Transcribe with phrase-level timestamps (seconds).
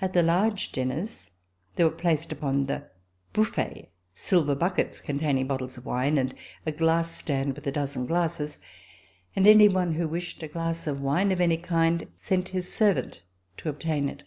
[0.00, 1.30] At the large dinners,
[1.76, 2.90] there were placed upon the
[3.32, 6.34] buffet silver buckets containing bottles of wine and
[6.66, 8.58] a glass stand with a dozen glasses,
[9.36, 13.22] and any one who wished a glass of wine of any kind sent his servant
[13.58, 14.24] to obtain it.